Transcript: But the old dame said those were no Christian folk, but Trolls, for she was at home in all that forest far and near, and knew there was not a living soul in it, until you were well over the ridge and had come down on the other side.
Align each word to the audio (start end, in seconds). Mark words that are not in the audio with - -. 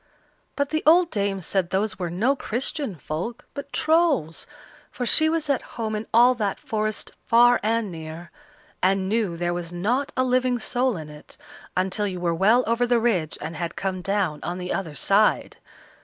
But 0.55 0.69
the 0.71 0.81
old 0.87 1.11
dame 1.11 1.43
said 1.43 1.69
those 1.69 1.99
were 1.99 2.09
no 2.09 2.35
Christian 2.35 2.95
folk, 2.95 3.45
but 3.53 3.71
Trolls, 3.71 4.47
for 4.89 5.05
she 5.05 5.29
was 5.29 5.47
at 5.47 5.61
home 5.77 5.95
in 5.95 6.07
all 6.11 6.33
that 6.33 6.59
forest 6.59 7.11
far 7.27 7.59
and 7.61 7.91
near, 7.91 8.31
and 8.81 9.07
knew 9.07 9.37
there 9.37 9.53
was 9.53 9.71
not 9.71 10.11
a 10.17 10.23
living 10.23 10.57
soul 10.57 10.97
in 10.97 11.07
it, 11.07 11.37
until 11.77 12.07
you 12.07 12.19
were 12.19 12.33
well 12.33 12.63
over 12.65 12.87
the 12.87 12.99
ridge 12.99 13.37
and 13.41 13.55
had 13.55 13.75
come 13.75 14.01
down 14.01 14.39
on 14.41 14.57
the 14.57 14.73
other 14.73 14.95
side. 14.95 15.57